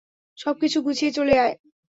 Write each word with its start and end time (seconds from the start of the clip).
সবকিছু 0.37 0.77
গুছিয়ে 0.81 1.11
চলে 1.11 1.35
আয়। 1.37 1.55